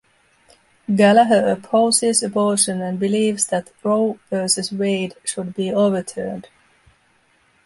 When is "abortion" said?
2.23-2.81